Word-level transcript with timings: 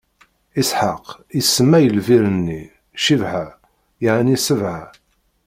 Isḥaq 0.61 1.05
isemma 1.39 1.77
i 1.81 1.89
lbir-nni: 1.97 2.63
Cibɛa, 3.03 3.45
yeɛni 4.03 4.37
Sebɛa. 4.45 4.83